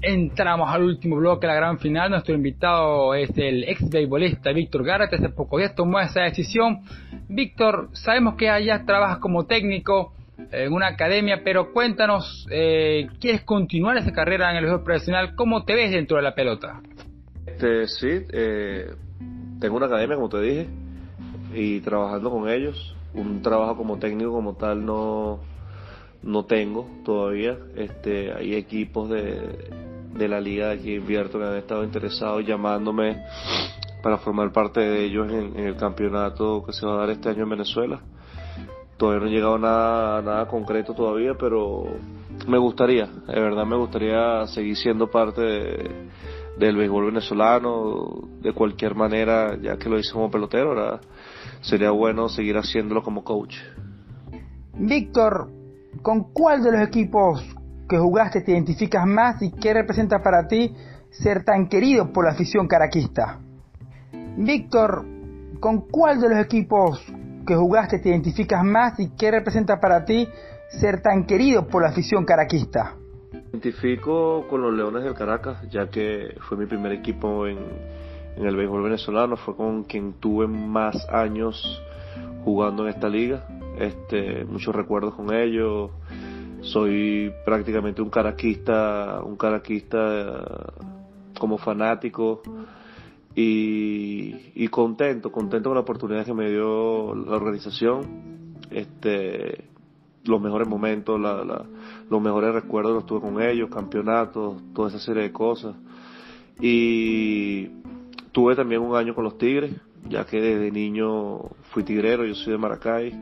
[0.00, 2.10] Entramos al último bloque la gran final.
[2.10, 5.16] Nuestro invitado es el ex beisbolista Víctor Garate.
[5.16, 6.82] Hace poco días tomó esa decisión.
[7.28, 10.12] Víctor, sabemos que allá trabajas como técnico
[10.52, 15.34] en una academia, pero cuéntanos, eh, ¿quieres continuar esa carrera en el béisbol profesional?
[15.34, 16.80] ¿Cómo te ves dentro de la pelota?
[17.44, 18.92] Este, sí, eh,
[19.58, 20.68] tengo una academia, como te dije,
[21.52, 22.94] y trabajando con ellos.
[23.14, 25.40] Un trabajo como técnico como tal no,
[26.22, 27.56] no tengo todavía.
[27.74, 29.87] Este, hay equipos de,
[30.18, 33.22] de la liga de aquí que han estado interesados llamándome
[34.02, 37.44] para formar parte de ellos en, el campeonato que se va a dar este año
[37.44, 38.00] en Venezuela.
[38.96, 41.84] Todavía no he llegado a nada, nada concreto todavía, pero
[42.48, 45.42] me gustaría, de verdad me gustaría seguir siendo parte
[46.58, 51.00] del béisbol venezolano de cualquier manera, ya que lo hice como pelotero,
[51.60, 53.54] sería bueno seguir haciéndolo como coach.
[54.74, 55.48] Víctor,
[56.02, 57.57] ¿con cuál de los equipos
[57.88, 60.74] que jugaste te identificas más y qué representa para ti
[61.10, 63.40] ser tan querido por la afición caraquista?
[64.36, 65.04] Víctor,
[65.58, 67.02] ¿con cuál de los equipos
[67.46, 70.28] que jugaste te identificas más y qué representa para ti
[70.68, 72.94] ser tan querido por la afición caraquista?
[73.50, 77.58] Identifico con los Leones del Caracas, ya que fue mi primer equipo en,
[78.36, 81.82] en el béisbol venezolano, fue con quien tuve más años
[82.44, 83.46] jugando en esta liga.
[83.78, 85.90] Este, muchos recuerdos con ellos,
[86.60, 90.82] soy prácticamente un caraquista, un caraquista eh,
[91.38, 92.42] como fanático
[93.34, 99.66] y, contento, contento con la oportunidad que me dio la organización, este,
[100.24, 105.32] los mejores momentos, los mejores recuerdos los tuve con ellos, campeonatos, toda esa serie de
[105.32, 105.76] cosas.
[106.60, 107.68] Y
[108.32, 109.72] tuve también un año con los Tigres,
[110.08, 111.38] ya que desde niño
[111.70, 113.12] fui tigrero, yo soy de Maracay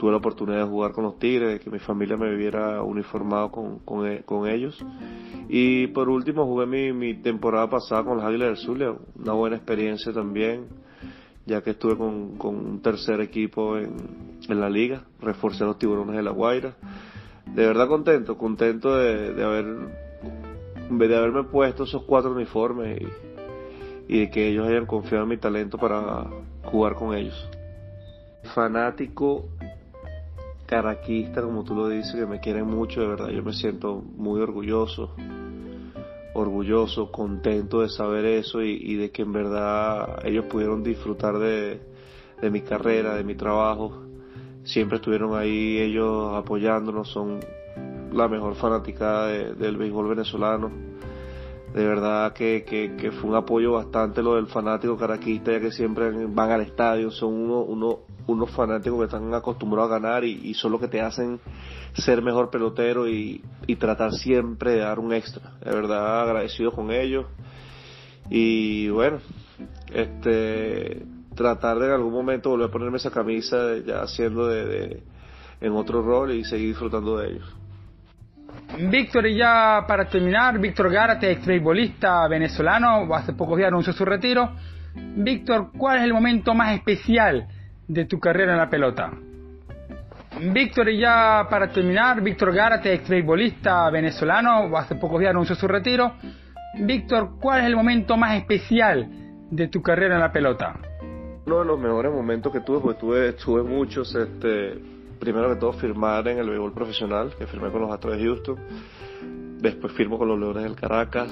[0.00, 3.50] tuve la oportunidad de jugar con los Tigres, de que mi familia me viviera uniformado
[3.50, 4.82] con, con, e, ellos.
[5.46, 9.56] Y por último jugué mi, mi, temporada pasada con los Águilas del Zulia, una buena
[9.56, 10.68] experiencia también,
[11.44, 13.94] ya que estuve con, con un tercer equipo en,
[14.48, 16.74] en, la liga, reforcé los tiburones de La Guaira.
[17.44, 19.66] De verdad contento, contento de, de haber
[20.88, 23.02] de haberme puesto esos cuatro uniformes
[24.08, 26.24] y, y de que ellos hayan confiado en mi talento para
[26.64, 27.50] jugar con ellos.
[28.54, 29.50] Fanático
[30.70, 34.40] caraquista, como tú lo dices, que me quieren mucho, de verdad, yo me siento muy
[34.40, 35.10] orgulloso,
[36.32, 41.80] orgulloso, contento de saber eso y, de que en verdad ellos pudieron disfrutar de,
[42.52, 44.04] mi carrera, de mi trabajo.
[44.62, 47.40] Siempre estuvieron ahí ellos apoyándonos, son
[48.12, 50.70] la mejor fanaticada del béisbol venezolano.
[51.74, 56.10] De verdad que, que, fue un apoyo bastante lo del fanático caraquista, ya que siempre
[56.26, 60.72] van al estadio, son uno, uno, unos fanáticos que están acostumbrados a ganar y, son
[60.72, 61.38] los que te hacen
[61.94, 63.42] ser mejor pelotero y,
[63.78, 65.52] tratar siempre de dar un extra.
[65.64, 67.26] De verdad agradecido con ellos.
[68.28, 69.18] Y bueno,
[69.92, 75.02] este tratar de en algún momento volver a ponerme esa camisa ya haciendo de,
[75.60, 77.59] en otro rol y seguir disfrutando de ellos.
[78.88, 81.30] Víctor, y ya para terminar, Víctor Gárate,
[82.28, 84.52] venezolano, hace pocos días anunció su retiro.
[84.94, 87.46] Víctor, ¿cuál es el momento más especial
[87.90, 89.10] de tu carrera en la pelota.
[90.40, 92.94] Víctor, y ya para terminar, Víctor Gárate,
[93.90, 96.12] venezolano, hace pocos días anunció su retiro.
[96.78, 99.08] Víctor, ¿cuál es el momento más especial
[99.50, 100.76] de tu carrera en la pelota?
[101.46, 104.78] Uno de los mejores momentos que tuve, porque tuve, tuve muchos, este,
[105.20, 108.56] primero que todo firmar en el béisbol profesional, que firmé con los Astros de Houston,
[109.58, 111.30] después firmo con los Leones del Caracas,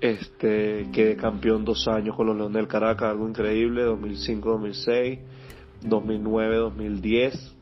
[0.00, 5.18] este, quedé campeón dos años con los Leones del Caracas, algo increíble, 2005-2006,
[5.84, 7.52] 2009-2010.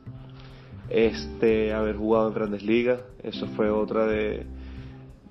[0.88, 4.44] Este, haber jugado en Grandes Ligas, eso fue otra de,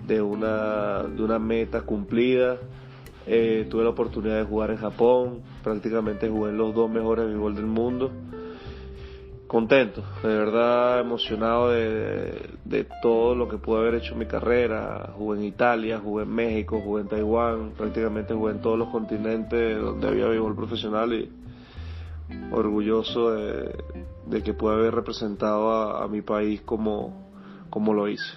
[0.07, 2.57] de, una, de una meta cumplida.
[3.27, 7.55] Eh, tuve la oportunidad de jugar en Japón, prácticamente jugué en los dos mejores béisbol
[7.55, 8.11] del mundo
[9.49, 15.09] contento, de verdad emocionado de, de, todo lo que pude haber hecho en mi carrera.
[15.17, 19.81] Jugué en Italia, jugué en México, jugué en Taiwán, prácticamente jugué en todos los continentes
[19.81, 21.31] donde había béisbol profesional y
[22.51, 23.75] orgulloso de,
[24.27, 27.31] de que pude haber representado a, mi país como,
[27.71, 28.31] como lo hice.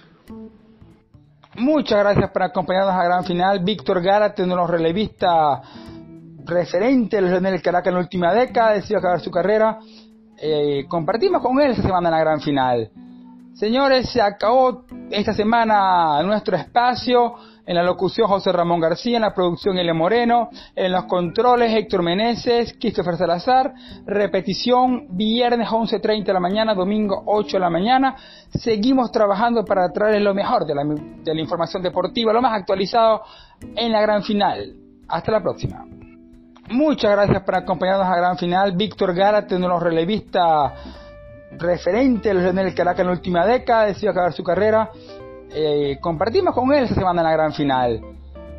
[1.55, 3.63] Muchas gracias por acompañarnos a gran final.
[3.63, 5.59] Víctor Gárate, uno de los relevistas
[6.43, 9.77] referentes de los Caracas en la última década, decidió acabar su carrera
[10.45, 12.91] eh, compartimos con él esta semana en la gran final.
[13.53, 17.35] Señores, se acabó esta semana nuestro espacio.
[17.65, 19.93] En la locución José Ramón García, en la producción L.
[19.93, 23.73] Moreno, en los controles Héctor Meneses, Christopher Salazar,
[24.05, 28.17] repetición viernes 11.30 de la mañana, domingo 8 de la mañana.
[28.49, 33.21] Seguimos trabajando para traerles lo mejor de la, de la información deportiva, lo más actualizado
[33.77, 34.75] en la gran final.
[35.07, 35.85] Hasta la próxima.
[36.69, 38.71] Muchas gracias por acompañarnos a la gran final.
[38.73, 40.73] Víctor Gárate, uno de los relevistas
[41.57, 44.89] referentes los el Caracas en la última década, decidió acabar su carrera
[45.55, 48.01] eh, compartimos con él esta semana en la gran final.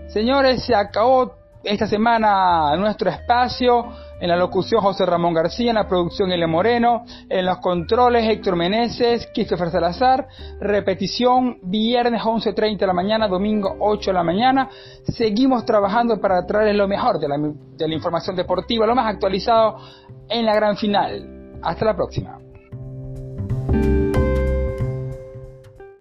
[0.08, 1.34] Señores, se acabó
[1.64, 3.86] esta semana nuestro espacio.
[4.24, 6.46] En la locución José Ramón García, en la producción L.
[6.46, 10.26] Moreno, en los controles Héctor Meneses, Christopher Salazar,
[10.62, 14.70] repetición viernes 11.30 de la mañana, domingo 8 de la mañana.
[15.12, 19.76] Seguimos trabajando para traerles lo mejor de la, de la información deportiva, lo más actualizado
[20.30, 21.58] en la gran final.
[21.62, 22.43] Hasta la próxima.